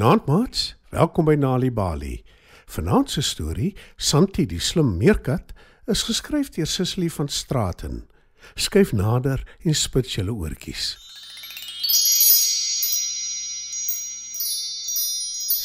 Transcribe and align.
Goeienaand 0.00 0.26
maats, 0.26 0.60
welkom 0.88 1.26
by 1.28 1.34
Nali 1.36 1.68
Bali. 1.68 2.22
Vanaand 2.72 3.10
se 3.12 3.20
storie, 3.20 3.74
Santi 4.00 4.46
die 4.48 4.60
slim 4.64 4.94
meerkat, 4.96 5.52
is 5.92 6.06
geskryf 6.08 6.48
deur 6.54 6.64
Sissie 6.64 7.10
van 7.12 7.28
Straaten. 7.28 7.98
Skyf 8.56 8.94
nader 8.96 9.44
en 9.60 9.76
spit 9.76 10.08
julle 10.14 10.32
oortjies. 10.32 10.94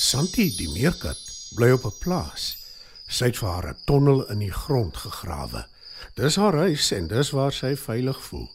Santi 0.10 0.50
die 0.58 0.68
meerkat 0.74 1.24
bly 1.56 1.72
op 1.80 1.88
'n 1.88 1.96
plaas. 2.04 2.58
Sy 3.08 3.32
het 3.32 3.40
vir 3.40 3.50
haar 3.50 3.70
'n 3.72 3.82
tonnel 3.86 4.28
in 4.28 4.40
die 4.40 4.52
grond 4.52 4.98
gegrawe. 4.98 5.64
Dis 6.16 6.36
haar 6.36 6.60
huis 6.68 6.92
en 6.92 7.08
dis 7.08 7.32
waar 7.32 7.54
sy 7.54 7.76
veilig 7.76 8.20
voel. 8.20 8.52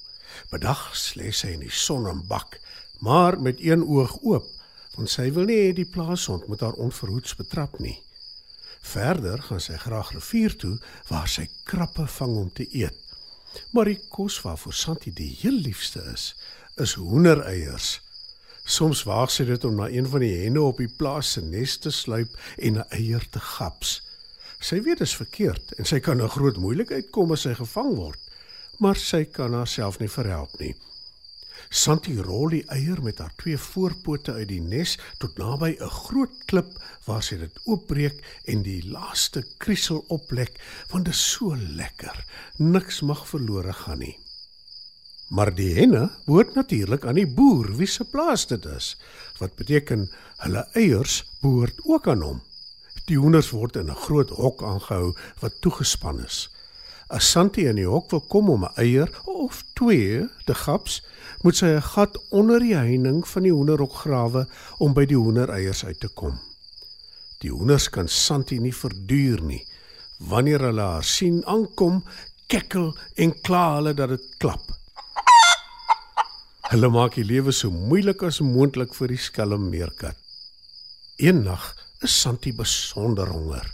Bedags 0.50 1.14
lê 1.16 1.32
sy 1.32 1.56
in 1.56 1.60
die 1.60 1.72
son 1.72 2.06
en 2.06 2.26
bak, 2.28 2.60
maar 3.00 3.40
met 3.40 3.56
een 3.60 3.82
oog 3.82 4.18
oop 4.22 4.59
want 5.00 5.08
sy 5.08 5.30
wil 5.32 5.46
nie 5.48 5.56
hê 5.56 5.68
die 5.72 5.88
plaashond 5.88 6.44
moet 6.50 6.60
haar 6.60 6.76
onverhoeds 6.84 7.32
betrap 7.38 7.78
nie. 7.80 7.96
Verder 8.84 9.40
gaan 9.46 9.62
sy 9.64 9.78
graag 9.80 10.10
rivier 10.12 10.52
toe 10.60 10.74
waar 11.08 11.28
sy 11.28 11.46
krappe 11.68 12.04
vang 12.18 12.34
om 12.42 12.50
te 12.52 12.66
eet. 12.68 12.96
Maar 13.72 13.88
die 13.90 14.00
kos 14.12 14.36
waarvoor 14.44 14.76
Santi 14.76 15.12
die 15.16 15.30
heel 15.40 15.56
liefste 15.64 16.02
is, 16.12 16.34
is 16.76 16.98
hoendereiers. 17.00 17.96
Soms 18.64 19.02
waag 19.08 19.32
sy 19.32 19.46
dit 19.48 19.64
om 19.64 19.80
na 19.80 19.88
een 19.88 20.06
van 20.12 20.22
die 20.22 20.34
henne 20.42 20.62
op 20.68 20.78
die 20.84 20.92
plaas 21.00 21.32
se 21.34 21.42
nes 21.42 21.78
te 21.80 21.90
sluip 21.90 22.36
en 22.58 22.78
'n 22.78 22.88
eier 23.00 23.24
te 23.30 23.40
gaps. 23.40 24.02
Sy 24.60 24.82
weet 24.84 25.00
dit 25.00 25.08
is 25.08 25.16
verkeerd 25.16 25.72
en 25.78 25.84
sy 25.84 26.00
kan 26.00 26.20
'n 26.20 26.28
groot 26.28 26.56
moeilikheid 26.56 27.10
kom 27.10 27.32
as 27.32 27.48
sy 27.48 27.54
gevang 27.54 27.96
word, 27.96 28.20
maar 28.78 28.96
sy 28.96 29.24
kan 29.24 29.52
haarself 29.52 29.98
nie 29.98 30.08
verhelp 30.08 30.58
nie. 30.60 30.74
Santi 31.68 32.16
rol 32.22 32.48
die 32.48 32.64
eier 32.72 33.02
met 33.02 33.18
haar 33.18 33.34
twee 33.36 33.58
voorpote 33.58 34.32
uit 34.32 34.48
die 34.48 34.60
nes 34.60 34.96
tot 35.18 35.38
naby 35.38 35.76
'n 35.80 35.90
groot 35.90 36.34
klip 36.46 36.72
waar 37.06 37.22
sy 37.22 37.36
dit 37.36 37.60
oopbreek 37.64 38.24
en 38.44 38.62
die 38.62 38.82
laaste 38.86 39.44
kriesel 39.58 40.04
oplek 40.08 40.60
want 40.90 41.04
dit 41.04 41.14
is 41.14 41.30
so 41.30 41.56
lekker. 41.56 42.24
Niks 42.58 43.00
mag 43.00 43.28
verlore 43.28 43.72
gaan 43.72 43.98
nie. 43.98 44.18
Maar 45.30 45.54
die 45.54 45.74
henne 45.74 46.10
behoort 46.26 46.54
natuurlik 46.54 47.04
aan 47.06 47.14
die 47.14 47.26
boer 47.26 47.76
wie 47.78 47.86
se 47.86 48.04
plaas 48.04 48.46
dit 48.50 48.64
is, 48.66 48.96
wat 49.38 49.54
beteken 49.54 50.08
hulle 50.42 50.66
eiers 50.74 51.22
behoort 51.42 51.78
ook 51.84 52.08
aan 52.08 52.22
hom. 52.22 52.40
Die 53.06 53.18
hoenders 53.18 53.50
word 53.54 53.76
in 53.76 53.90
'n 53.90 54.02
groot 54.06 54.30
hok 54.30 54.62
aangehou 54.62 55.14
wat 55.40 55.60
toegespan 55.60 56.24
is. 56.24 56.48
As 57.10 57.26
Santi 57.26 57.64
in 57.66 57.74
die 57.80 57.88
hok 57.90 58.12
wil 58.12 58.20
kom 58.30 58.50
om 58.52 58.64
'n 58.64 58.76
eier 58.78 59.10
of 59.26 59.64
twee 59.74 60.28
te 60.46 60.54
gaps, 60.54 61.02
moet 61.42 61.56
sy 61.56 61.66
'n 61.66 61.82
gat 61.82 62.14
onder 62.30 62.60
die 62.60 62.76
heining 62.76 63.26
van 63.26 63.42
die 63.42 63.52
hoenderhok 63.52 63.94
grawe 64.04 64.46
om 64.78 64.94
by 64.94 65.04
die 65.06 65.18
hoendereiers 65.18 65.84
uit 65.84 66.00
te 66.00 66.08
kom. 66.08 66.38
Die 67.40 67.50
hoenders 67.50 67.88
kan 67.90 68.08
Santi 68.08 68.58
nie 68.58 68.74
verduur 68.74 69.42
nie. 69.42 69.66
Wanneer 70.18 70.60
hulle 70.60 70.80
haar 70.82 71.04
sien 71.04 71.42
aankom, 71.46 72.04
kekkel 72.46 72.96
en 73.16 73.40
kla 73.42 73.74
hulle 73.74 73.94
dat 73.94 74.08
dit 74.08 74.36
klap. 74.38 74.62
Hulle 76.70 76.88
maak 76.88 77.14
die 77.14 77.24
lewe 77.24 77.52
so 77.52 77.70
moeilik 77.70 78.22
as 78.22 78.40
moontlik 78.40 78.94
vir 78.94 79.08
die 79.08 79.18
skelm 79.18 79.70
meerkat. 79.70 80.16
Eendag 81.18 81.74
is 82.02 82.20
Santi 82.20 82.52
besonder 82.52 83.26
honger. 83.26 83.66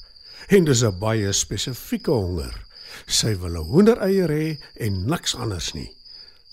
En 0.49 0.65
dis 0.65 0.83
'n 0.83 0.99
baie 0.99 1.33
spesifieke 1.33 2.11
honger. 2.11 2.66
Sy 3.07 3.37
wil 3.41 3.57
'n 3.61 3.69
hoendereier 3.71 4.31
hê 4.31 4.59
en 4.81 5.07
niks 5.07 5.35
anders 5.35 5.73
nie. 5.75 5.91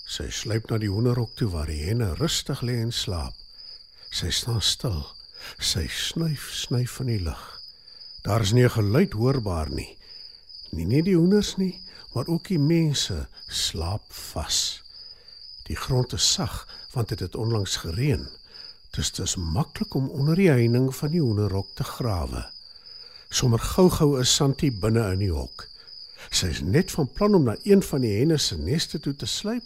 Sy 0.06 0.30
sluip 0.30 0.70
na 0.70 0.78
die 0.78 0.90
hoenderhok 0.92 1.36
toe 1.36 1.48
waar 1.50 1.66
die 1.66 1.84
henne 1.88 2.14
rustig 2.14 2.60
lê 2.60 2.76
en 2.82 2.92
slaap. 2.92 3.34
Sy 4.10 4.30
staan 4.30 4.60
stil. 4.62 5.06
Sy 5.58 5.86
snuif 5.88 6.52
snuif 6.52 6.92
van 6.98 7.06
die 7.06 7.20
lug. 7.20 7.60
Daar 8.22 8.40
is 8.40 8.52
nie 8.52 8.64
'n 8.64 8.70
geluid 8.70 9.12
hoorbaar 9.12 9.70
nie. 9.70 9.98
Nie 10.72 10.86
net 10.86 11.04
die 11.04 11.16
hoenders 11.16 11.56
nie, 11.56 11.80
maar 12.14 12.26
ook 12.26 12.48
die 12.48 12.58
mense 12.58 13.28
slaap 13.48 14.12
vas. 14.12 14.82
Die 15.66 15.76
grond 15.76 16.12
is 16.12 16.32
sag 16.32 16.68
want 16.92 17.08
dit 17.08 17.20
het 17.20 17.34
onlangs 17.34 17.76
gereën. 17.76 18.28
Dit 18.94 19.18
is 19.18 19.36
maklik 19.36 19.94
om 19.94 20.08
onder 20.08 20.36
die 20.36 20.50
heining 20.50 20.94
van 20.94 21.10
die 21.10 21.20
hoenderhok 21.20 21.74
te 21.74 21.84
grawe. 21.84 22.44
Sommer 23.30 23.58
gou-gou 23.58 24.20
is 24.20 24.34
Santi 24.34 24.70
binne 24.70 25.12
in 25.12 25.18
die 25.18 25.32
hok. 25.32 25.66
Sy 26.30 26.46
is 26.46 26.60
net 26.60 26.90
van 26.90 27.08
plan 27.12 27.34
om 27.34 27.44
na 27.44 27.56
een 27.64 27.82
van 27.82 28.00
die 28.00 28.18
henne 28.18 28.38
se 28.38 28.56
neste 28.56 29.00
toe 29.00 29.14
te 29.16 29.26
sluip 29.26 29.64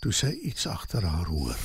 toe 0.00 0.12
sy 0.12 0.32
iets 0.48 0.66
agter 0.66 1.04
haar 1.04 1.28
hoor. 1.28 1.56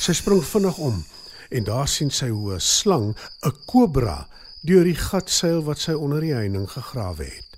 Sy 0.00 0.14
spring 0.16 0.40
vinnig 0.44 0.78
om 0.80 1.02
en 1.50 1.66
daar 1.66 1.88
sien 1.88 2.10
sy 2.10 2.30
hoe 2.30 2.54
'n 2.54 2.60
slang, 2.60 3.16
'n 3.44 3.52
kobra, 3.66 4.28
deur 4.62 4.84
die 4.84 4.96
gat 4.96 5.30
seil 5.30 5.62
wat 5.64 5.78
sy 5.78 5.92
onder 5.92 6.20
die 6.20 6.34
heining 6.34 6.68
gegrawe 6.70 7.24
het. 7.24 7.56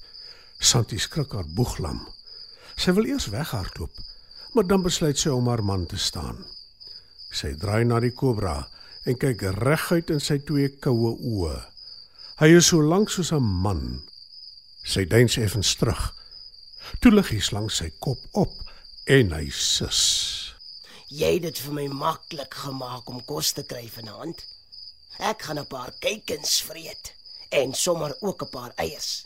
Santi 0.58 0.98
skrik 0.98 1.32
haar 1.32 1.46
boeglam. 1.46 2.08
Sy 2.76 2.92
wil 2.92 3.04
eers 3.04 3.26
weghardloop, 3.26 3.90
maar 4.54 4.66
dan 4.66 4.82
besluit 4.82 5.18
sy 5.18 5.28
om 5.28 5.48
haar 5.48 5.64
man 5.64 5.86
te 5.86 5.98
staan. 5.98 6.44
Sy 7.30 7.54
draai 7.54 7.84
na 7.84 8.00
die 8.00 8.14
kobra 8.14 8.68
en 9.04 9.18
kyk 9.18 9.42
reguit 9.42 10.10
in 10.10 10.20
sy 10.20 10.38
twee 10.38 10.68
koue 10.68 11.16
oë. 11.18 11.62
Hy 12.38 12.56
is 12.56 12.66
so 12.66 12.82
lank 12.82 13.10
soos 13.10 13.32
'n 13.32 13.42
man 13.42 14.02
Sy 14.82 15.04
deins 15.06 15.36
effens 15.38 15.74
terug. 15.78 16.10
Toe 17.00 17.12
lig 17.12 17.30
hy 17.30 17.40
langs 17.54 17.78
sy 17.78 17.90
kop 18.02 18.22
op 18.32 18.54
en 19.06 19.32
hy 19.32 19.48
sus. 19.54 20.00
Jy 21.12 21.34
het 21.36 21.44
dit 21.46 21.58
vir 21.64 21.74
my 21.76 21.86
maklik 21.92 22.54
gemaak 22.64 23.10
om 23.10 23.20
kos 23.28 23.52
te 23.54 23.62
kry 23.68 23.84
vanaand. 23.94 24.42
Ek 25.18 25.42
gaan 25.42 25.58
'n 25.58 25.66
paar 25.66 25.92
kuikens 26.00 26.62
vreet 26.62 27.12
en 27.50 27.74
sommer 27.74 28.16
ook 28.20 28.42
'n 28.42 28.50
paar 28.50 28.72
eiers. 28.76 29.24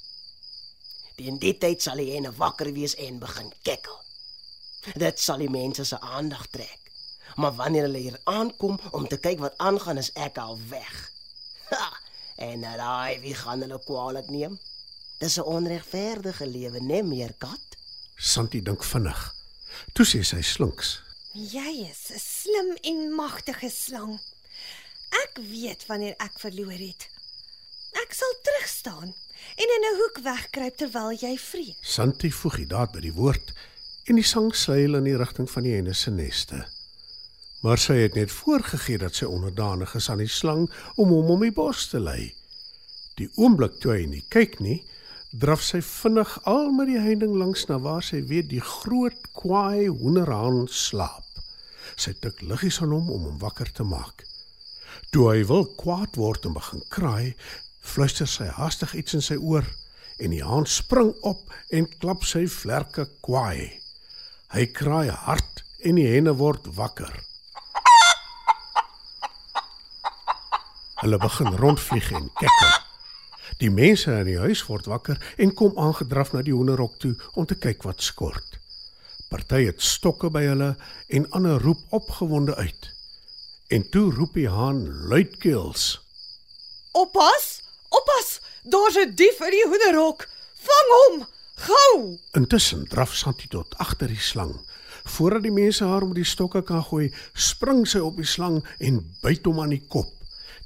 Teen 1.17 1.39
die 1.39 1.57
tyd 1.59 1.83
sal 1.83 1.97
hy 1.97 2.17
en 2.17 2.37
wakker 2.37 2.73
wees 2.73 2.95
en 2.95 3.19
begin 3.19 3.53
kekkel. 3.63 3.99
Dit 4.95 5.21
sal 5.21 5.39
die 5.39 5.51
mense 5.51 5.85
se 5.85 6.01
aandag 6.01 6.47
trek. 6.47 6.81
Maar 7.37 7.55
wanneer 7.55 7.83
hulle 7.83 7.99
hier 7.99 8.21
aankom 8.25 8.81
om 8.91 9.09
te 9.09 9.17
kyk 9.17 9.39
wat 9.39 9.59
aangaan, 9.59 9.99
is 9.99 10.13
ek 10.13 10.39
al 10.39 10.59
weg. 10.69 11.11
Ha, 11.71 11.89
en 12.37 12.63
raai 12.63 13.21
wie 13.21 13.35
gaan 13.35 13.61
hulle 13.61 13.79
kwaliek 13.85 14.29
neem? 14.31 14.59
Dis 15.19 15.37
'n 15.39 15.43
onregverdige 15.45 16.47
lewe, 16.47 16.81
né, 16.81 17.03
meer 17.03 17.33
kat? 17.39 17.67
Santi 18.17 18.63
dink 18.63 18.85
vinnig. 18.85 19.35
Toe 19.93 20.05
sê 20.05 20.23
sy 20.25 20.43
slinks: 20.43 21.03
"Jy 21.33 21.89
is 21.91 22.11
'n 22.13 22.19
slim 22.19 22.77
en 22.81 23.15
magtige 23.15 23.71
slang. 23.71 24.21
Ek 25.11 25.39
weet 25.51 25.87
wanneer 25.87 26.15
ek 26.19 26.39
verloor 26.39 26.79
het. 26.89 27.09
Ek 27.93 28.13
sal 28.13 28.35
terug 28.43 28.69
staan 28.69 29.15
en 29.57 29.69
in 29.77 29.85
'n 29.85 29.97
hoek 30.01 30.19
wegkruip 30.23 30.77
terwyl 30.77 31.13
jy 31.13 31.39
vreet." 31.39 31.77
Santi 31.81 32.31
voeg 32.31 32.57
die 32.57 32.67
daad 32.67 32.93
by 32.93 33.01
die 33.01 33.13
woord 33.13 33.53
en 34.05 34.15
die 34.15 34.25
sang 34.25 34.55
seil 34.55 34.95
in 34.95 35.05
die 35.05 35.17
rigting 35.17 35.51
van 35.51 35.63
die 35.63 35.75
henne 35.75 35.95
se 35.95 36.11
neste. 36.11 36.67
Maar 37.63 37.79
sy 37.79 37.95
het 37.95 38.15
net 38.15 38.31
voorgegee 38.31 38.99
dat 38.99 39.15
sy 39.15 39.25
onderdanig 39.25 39.95
is 39.95 40.11
aan 40.11 40.19
die 40.19 40.29
slang 40.29 40.71
om 40.97 41.09
hom 41.09 41.31
om 41.31 41.41
die 41.41 41.53
bos 41.53 41.89
te 41.89 42.01
lei. 42.01 42.35
Die 43.17 43.31
oomblik 43.35 43.81
toe 43.81 43.93
hy 43.93 44.05
nie 44.07 44.25
kyk 44.29 44.61
nie, 44.61 44.85
draf 45.37 45.61
sy 45.65 45.83
vinnig 45.85 46.31
al 46.49 46.71
met 46.73 46.89
die 46.89 47.01
heining 47.03 47.35
langs 47.37 47.67
na 47.69 47.77
waar 47.83 48.05
sy 48.05 48.23
weet 48.31 48.49
die 48.53 48.63
groot 48.63 49.17
kwaai 49.37 49.89
hoenderhaan 49.89 50.65
slaap. 50.73 51.25
Sy 51.97 52.15
tik 52.23 52.41
liggies 52.45 52.81
aan 52.81 52.95
hom 52.95 53.11
om 53.13 53.27
hom 53.29 53.41
wakker 53.43 53.69
te 53.75 53.85
maak. 53.85 54.25
Toe 55.13 55.29
hy 55.33 55.43
wil 55.49 55.67
kwaad 55.81 56.17
word 56.17 56.49
en 56.49 56.57
begin 56.57 56.85
kraai, 56.93 57.35
fluister 57.85 58.29
sy 58.31 58.49
haastig 58.57 58.95
iets 58.97 59.19
in 59.19 59.25
sy 59.25 59.37
oor 59.37 59.67
en 60.23 60.33
die 60.33 60.45
haan 60.45 60.67
spring 60.71 61.13
op 61.29 61.53
en 61.75 61.89
klap 62.01 62.25
sy 62.25 62.47
vlerke 62.49 63.07
kwaai. 63.27 63.77
Hy 64.55 64.67
kraai 64.73 65.11
hard 65.11 65.65
en 65.85 66.01
die 66.01 66.09
henne 66.15 66.37
word 66.41 66.71
wakker. 66.79 67.13
Hulle 71.03 71.21
begin 71.21 71.53
rondvlieg 71.61 72.13
en 72.17 72.31
kekkel. 72.41 72.86
Die 73.57 73.71
mense 73.73 74.13
in 74.13 74.29
die 74.29 74.39
huis 74.39 74.61
word 74.69 74.89
wakker 74.91 75.21
en 75.41 75.55
kom 75.57 75.79
aangedraf 75.81 76.35
na 76.35 76.43
die 76.45 76.53
hoenderhok 76.53 76.99
toe 77.01 77.15
om 77.35 77.47
te 77.49 77.57
kyk 77.57 77.87
wat 77.89 78.05
skort. 78.05 78.59
Party 79.33 79.65
het 79.67 79.81
stokke 79.83 80.29
by 80.31 80.45
hulle 80.45 80.75
en 81.09 81.31
ander 81.35 81.63
roep 81.63 81.81
opgewonde 81.97 82.55
uit. 82.57 82.91
En 83.73 83.89
toe 83.91 84.11
roep 84.15 84.37
die 84.37 84.49
haan 84.53 84.85
luidkeels: 85.09 86.01
"Oppas! 86.93 87.63
Oppas! 87.89 88.41
Daar's 88.63 88.97
'n 88.97 89.15
dief 89.15 89.41
in 89.41 89.51
die 89.51 89.67
hoenderhok! 89.67 90.29
Vang 90.69 90.91
hom! 90.97 91.27
Gou!" 91.57 92.19
Intussen 92.33 92.85
draf 92.89 93.15
Santi 93.15 93.49
tot 93.49 93.79
agter 93.79 94.09
die 94.09 94.21
slang. 94.21 94.61
Voordat 95.05 95.43
die 95.43 95.53
mense 95.53 95.85
haar 95.85 96.07
met 96.07 96.15
die 96.15 96.25
stokke 96.25 96.63
kan 96.63 96.85
gooi, 96.85 97.15
spring 97.33 97.87
sy 97.89 97.99
op 97.99 98.17
die 98.17 98.27
slang 98.27 98.65
en 98.79 99.17
byt 99.23 99.45
hom 99.45 99.61
aan 99.61 99.75
die 99.75 99.87
kop. 99.89 100.16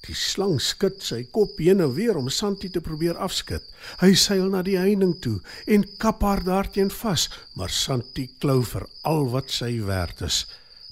Die 0.06 0.16
slang 0.16 0.56
skud 0.64 1.02
sy 1.04 1.24
kop 1.34 1.58
heen 1.60 1.82
en 1.84 1.92
weer 1.96 2.16
om 2.16 2.30
Santi 2.32 2.70
te 2.72 2.80
probeer 2.80 3.18
afskud. 3.20 3.64
Hy 4.00 4.14
seil 4.16 4.48
na 4.52 4.62
die 4.64 4.78
heining 4.80 5.18
toe 5.20 5.38
en 5.66 5.84
kap 6.00 6.24
haar 6.24 6.40
daarteen 6.46 6.92
vas, 7.02 7.28
maar 7.54 7.72
Santi 7.74 8.28
klou 8.40 8.62
vir 8.64 8.86
al 9.04 9.28
wat 9.34 9.52
sy 9.52 9.74
werd 9.84 10.22
is. 10.24 10.46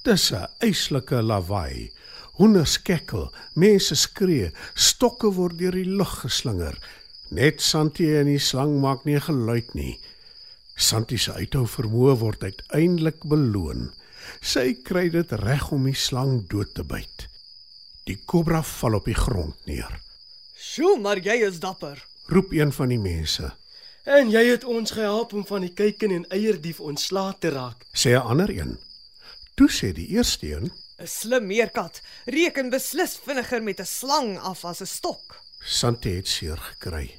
Dis 0.05 0.33
'n 0.33 0.47
eislike 0.61 1.23
lawaai. 1.23 1.91
Honderde 2.39 2.71
skekkel, 2.71 3.33
mense 3.55 3.97
skree, 3.97 4.53
stokke 4.75 5.33
word 5.35 5.59
deur 5.59 5.73
die 5.73 5.89
lug 5.99 6.21
geslinger. 6.23 6.77
Net 7.31 7.61
Santi 7.61 8.07
en 8.17 8.27
die 8.27 8.39
slang 8.39 8.81
maak 8.81 9.05
nie 9.05 9.21
geluid 9.21 9.75
nie. 9.75 9.99
Santi 10.77 11.19
se 11.19 11.33
uithou 11.33 11.67
vermoë 11.67 12.15
word 12.21 12.45
uiteindelik 12.45 13.25
beloon. 13.25 13.91
Sy 14.41 14.77
kry 14.85 15.09
dit 15.11 15.33
reg 15.33 15.73
om 15.73 15.85
die 15.85 15.99
slang 15.99 16.47
dood 16.49 16.75
te 16.75 16.85
byt. 16.85 17.27
Die 18.09 18.17
kobra 18.25 18.63
val 18.65 18.97
op 18.97 19.05
die 19.05 19.15
grond 19.17 19.67
neer. 19.67 20.01
"Sjoe, 20.57 20.99
maar 21.01 21.19
jy 21.19 21.45
is 21.45 21.61
dapper." 21.61 22.05
Roep 22.27 22.53
een 22.53 22.73
van 22.73 22.89
die 22.89 22.99
mense. 22.99 23.53
En 24.05 24.31
jy 24.31 24.45
het 24.49 24.65
ons 24.65 24.91
gehelp 24.91 25.33
om 25.33 25.47
van 25.47 25.61
die 25.61 25.73
kuiken 25.73 26.11
en 26.11 26.29
eierdief 26.29 26.81
ontslae 26.81 27.35
te 27.39 27.49
raak. 27.49 27.85
Sê 27.93 28.11
'n 28.17 28.25
ander 28.25 28.51
een. 28.51 28.79
Toe 29.55 29.69
sê 29.69 29.93
die 29.93 30.09
eerste 30.09 30.47
een, 30.53 30.73
'n 30.99 31.07
Slim 31.07 31.47
meerkat 31.47 32.01
reken 32.25 32.71
beslis 32.71 33.19
vinniger 33.25 33.63
met 33.63 33.81
'n 33.81 33.85
slang 33.85 34.39
af 34.39 34.65
as 34.65 34.81
'n 34.81 34.87
stok. 34.87 35.41
Santi 35.61 36.11
het 36.17 36.29
seer 36.29 36.57
gekry. 36.57 37.15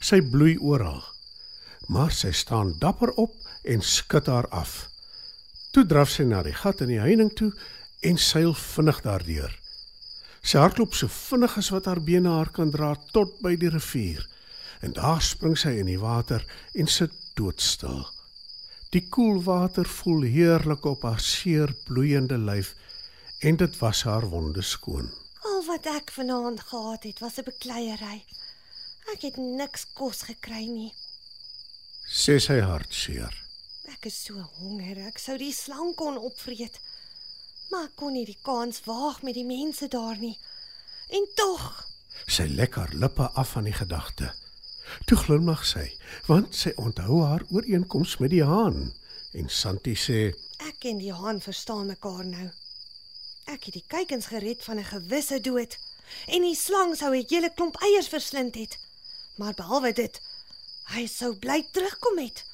Sy 0.00 0.20
bloei 0.20 0.58
oral. 0.58 1.04
Maar 1.86 2.10
sy 2.10 2.32
staan 2.32 2.78
dapper 2.78 3.10
op 3.10 3.34
en 3.62 3.82
skud 3.82 4.26
haar 4.26 4.48
af. 4.48 4.88
Toe 5.70 5.86
draf 5.86 6.10
sy 6.10 6.22
na 6.22 6.42
die 6.42 6.54
gat 6.54 6.80
in 6.80 6.88
die 6.88 7.00
heining 7.00 7.32
toe 7.36 7.52
en 8.00 8.18
seil 8.18 8.54
vinnig 8.54 9.00
daardeur. 9.00 9.65
Sy 10.46 10.60
hardloop 10.62 10.94
so 10.94 11.10
vinnig 11.10 11.56
as 11.58 11.72
wat 11.74 11.88
haar 11.90 11.98
bene 12.06 12.30
haar 12.30 12.52
kan 12.54 12.70
dra 12.70 12.92
tot 13.10 13.32
by 13.42 13.56
die 13.58 13.70
rivier. 13.72 14.22
En 14.86 14.92
daar 14.94 15.22
spring 15.24 15.56
sy 15.58 15.72
in 15.80 15.88
die 15.90 15.98
water 15.98 16.44
en 16.78 16.86
sit 16.86 17.10
doodstil. 17.34 18.04
Die 18.94 19.02
koel 19.10 19.40
water 19.42 19.88
voel 19.90 20.22
heerlik 20.30 20.86
op 20.86 21.02
haar 21.02 21.20
seer 21.20 21.72
bloeiende 21.88 22.38
lyf 22.38 22.76
en 23.42 23.58
dit 23.58 23.78
was 23.80 24.04
haar 24.06 24.28
wonde 24.30 24.62
skoon. 24.62 25.10
Al 25.50 25.64
wat 25.66 25.88
ek 25.90 26.14
vanaand 26.14 26.62
gehad 26.70 27.02
het, 27.02 27.18
was 27.18 27.38
'n 27.38 27.48
bekleierery. 27.50 28.22
Ek 29.12 29.22
het 29.22 29.36
niks 29.36 29.86
kos 29.94 30.22
gekry 30.30 30.64
nie. 30.70 30.92
Sê 32.06 32.38
sy 32.38 32.60
hartseer. 32.60 33.34
Ek 33.90 34.06
is 34.06 34.24
so 34.24 34.34
honger. 34.60 35.06
Ek 35.08 35.18
sou 35.18 35.36
die 35.38 35.52
slang 35.52 35.94
kon 35.94 36.18
opvreet. 36.18 36.78
Maar 37.70 37.84
ek 37.84 37.96
kon 37.96 38.12
nie 38.12 38.26
die 38.26 38.38
kans 38.42 38.80
waag 38.84 39.22
met 39.22 39.34
die 39.34 39.44
mense 39.44 39.88
daar 39.88 40.16
nie. 40.18 40.38
En 41.08 41.26
tog, 41.34 41.86
Sy 42.24 42.46
lek 42.48 42.74
haar 42.80 42.92
lippe 42.94 43.28
af 43.34 43.52
van 43.54 43.66
die 43.68 43.76
gedagte. 43.76 44.32
Toe 45.06 45.18
glimlag 45.18 45.64
sy, 45.66 45.84
want 46.26 46.54
sy 46.54 46.72
onthou 46.80 47.20
haar 47.26 47.44
ooreenkoms 47.52 48.16
met 48.22 48.32
die 48.32 48.44
haan. 48.46 48.94
En 49.36 49.50
Santi 49.52 49.94
sê: 49.98 50.20
ek 50.64 50.86
en 50.90 51.02
die 51.02 51.12
haan 51.12 51.40
verstaan 51.44 51.90
mekaar 51.92 52.24
nou. 52.24 52.46
Ek 53.46 53.68
het 53.68 53.76
die 53.76 53.84
kuikens 53.86 54.30
gered 54.32 54.64
van 54.64 54.78
'n 54.78 54.90
gewisse 54.90 55.40
dood 55.40 55.76
en 56.26 56.42
die 56.42 56.54
slang 56.54 56.96
sou 56.96 57.12
'n 57.14 57.26
hele 57.28 57.50
klomp 57.54 57.76
eiers 57.82 58.08
verslind 58.08 58.54
het. 58.54 58.78
Maar 59.36 59.54
behalwe 59.54 59.92
dit, 59.92 60.20
hy 60.94 61.06
sou 61.06 61.34
bly 61.36 61.62
terugkom 61.72 62.18
het. 62.18 62.44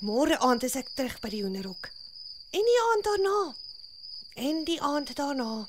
Môre 0.00 0.38
aand 0.38 0.62
is 0.62 0.76
ek 0.76 0.88
terug 0.94 1.20
by 1.20 1.28
die 1.28 1.42
hoenderhok. 1.42 1.90
En 2.50 2.64
die 2.70 2.80
aand 2.90 3.04
daarna. 3.04 3.54
En 4.34 4.64
die 4.64 4.80
aand 4.82 5.16
daarna. 5.16 5.68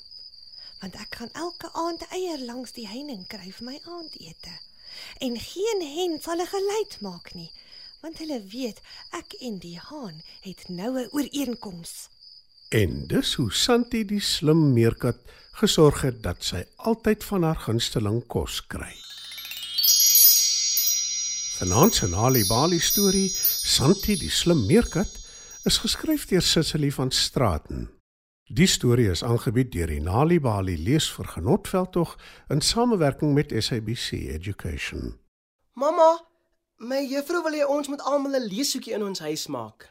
Want 0.80 0.94
ek 0.94 1.14
gaan 1.18 1.32
elke 1.32 1.72
aand 1.72 2.02
eier 2.10 2.40
langs 2.44 2.72
die 2.72 2.86
heining 2.88 3.26
kry 3.30 3.52
vir 3.54 3.64
my 3.64 3.78
aandete. 3.84 4.54
En 5.22 5.38
geen 5.38 5.82
hen 5.82 6.18
sal 6.22 6.42
'n 6.42 6.46
geluid 6.46 7.00
maak 7.00 7.34
nie, 7.34 7.50
want 8.00 8.18
hulle 8.18 8.40
weet 8.42 8.80
ek 9.10 9.32
en 9.40 9.58
die 9.58 9.78
haan 9.78 10.22
het 10.40 10.68
nou 10.68 10.98
'n 10.98 11.08
ooreenkoms. 11.12 12.08
En 12.68 13.06
dis 13.06 13.34
hoe 13.34 13.52
Santi 13.52 14.04
die 14.04 14.20
slim 14.20 14.72
meerkat 14.72 15.18
gesorg 15.52 16.00
het 16.00 16.22
dat 16.22 16.44
sy 16.44 16.64
altyd 16.76 17.24
van 17.24 17.42
haar 17.42 17.56
gunsteling 17.56 18.26
kos 18.26 18.66
kry. 18.66 18.94
Vanaand 21.56 21.94
se 21.94 22.06
Nali 22.06 22.44
Bali 22.46 22.80
storie, 22.80 23.30
Santi 23.62 24.16
die 24.16 24.30
slim 24.30 24.66
meerkat, 24.66 25.08
is 25.64 25.78
geskryf 25.78 26.26
deur 26.26 26.42
Sissily 26.42 26.92
van 26.92 27.10
Straaten. 27.10 27.95
Die 28.46 28.68
storie 28.70 29.08
is 29.10 29.24
aangebied 29.26 29.72
deur 29.74 29.90
die 29.90 29.98
Nali 30.00 30.36
Bali 30.38 30.76
leesvergenotveldtog 30.78 32.12
in 32.48 32.60
samewerking 32.62 33.32
met 33.34 33.50
SABC 33.50 34.12
Education. 34.36 35.16
Mamma, 35.74 36.22
my 36.78 37.00
juffrou 37.10 37.42
wil 37.42 37.56
hê 37.58 37.66
ons 37.66 37.90
moet 37.90 38.04
almal 38.06 38.38
'n 38.38 38.46
leeshoekie 38.46 38.94
in 38.94 39.02
ons 39.02 39.18
huis 39.18 39.46
maak. 39.46 39.90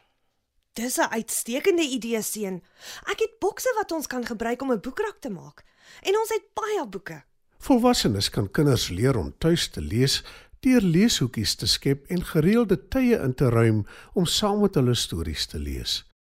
Dis 0.72 0.96
'n 0.96 1.12
uitstekende 1.12 1.82
idee, 1.82 2.22
seun. 2.22 2.62
Ek 3.04 3.20
het 3.20 3.36
bokse 3.38 3.74
wat 3.76 3.92
ons 3.92 4.06
kan 4.06 4.24
gebruik 4.24 4.62
om 4.62 4.72
'n 4.72 4.80
boekrak 4.80 5.20
te 5.20 5.30
maak. 5.30 5.64
En 6.02 6.16
ons 6.16 6.28
het 6.28 6.48
baie 6.54 6.88
boeke. 6.88 7.24
Volwassenes 7.58 8.30
kan 8.30 8.50
kinders 8.50 8.88
leer 8.88 9.16
om 9.16 9.34
tuis 9.38 9.68
te 9.68 9.80
lees 9.80 10.24
deur 10.60 10.80
leeshoekies 10.80 11.54
te 11.54 11.66
skep 11.66 12.06
en 12.06 12.24
gereelde 12.24 12.88
tye 12.88 13.20
in 13.20 13.34
te 13.34 13.48
ruim 13.48 13.86
om 14.12 14.24
saam 14.24 14.60
met 14.60 14.74
hulle 14.74 14.94
stories 14.94 15.46
te 15.46 15.58
lees. 15.58 16.15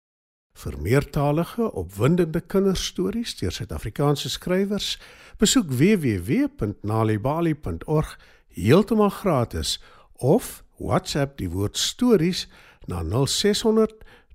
Vir 0.53 0.81
meertalige, 0.81 1.73
opwindende 1.73 2.41
kinderstories 2.41 3.37
deur 3.39 3.51
Suid-Afrikaanse 3.51 4.29
skrywers, 4.29 4.99
besoek 5.41 5.71
www.nalibali.org 5.71 8.19
heeltemal 8.53 9.09
gratis 9.09 9.81
of 10.13 10.63
WhatsApp 10.77 11.37
die 11.37 11.49
woord 11.49 11.77
stories 11.77 12.47
na 12.85 13.03
0600 13.03 13.93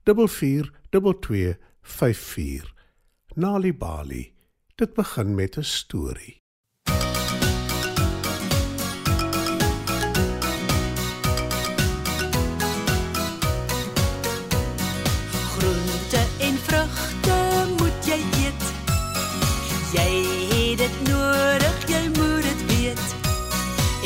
442254. 0.09 2.75
Nalibali. 3.35 4.33
Dit 4.75 4.95
begin 4.95 5.35
met 5.35 5.57
'n 5.57 5.63
storie. 5.63 6.43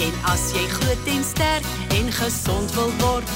En 0.02 0.14
as 0.32 0.48
jy 0.50 0.62
groot 0.66 1.06
en 1.06 1.24
sterk 1.24 1.66
en 1.94 2.08
gesond 2.12 2.72
wil 2.74 2.90
word, 2.98 3.34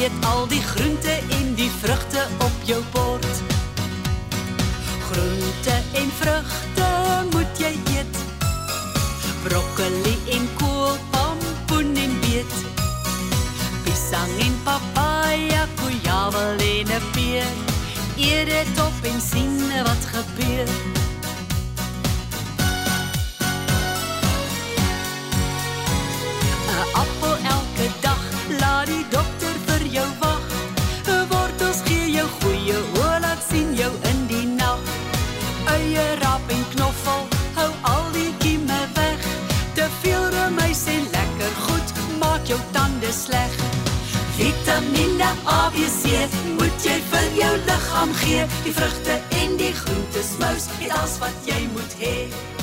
eet 0.00 0.24
al 0.24 0.46
die 0.48 0.62
groente 0.64 1.12
en 1.38 1.50
die 1.58 1.68
vrugte 1.82 2.24
op 2.44 2.56
jou 2.64 2.80
bord. 2.94 3.42
Groente 5.10 5.76
en 6.00 6.08
vrugte 6.20 6.88
moet 7.34 7.60
jy 7.60 7.74
eet. 7.98 8.22
Broccoli 9.44 10.16
en 10.38 10.48
kool, 10.56 10.96
pompoen 11.12 11.92
en 12.06 12.18
beet. 12.24 12.58
Pisang 13.84 14.32
en 14.48 14.60
papaya, 14.64 15.68
kujawel 15.76 16.64
en 16.72 16.96
'n 16.96 17.10
peer. 17.12 17.52
Eet 18.16 18.46
dit 18.46 18.80
op 18.80 18.96
en 19.12 19.20
sien 19.20 19.60
wat 19.84 20.02
gebeur. 20.14 20.95
Tande 43.06 43.12
sleg. 43.12 43.50
Vitamiene 44.36 45.30
A, 45.44 45.70
B, 45.70 45.76
C 46.02 46.28
moet 46.58 46.84
jy 46.84 46.98
vir 47.10 47.28
jou 47.40 47.54
liggaam 47.66 48.12
gee. 48.22 48.44
Die 48.64 48.72
vrugte 48.72 49.20
en 49.42 49.56
die 49.56 49.72
groente 49.72 50.22
smous, 50.22 50.68
dit 50.78 50.90
alles 50.90 51.18
wat 51.18 51.34
jy 51.46 51.68
moet 51.72 51.98
hê. 52.00 52.55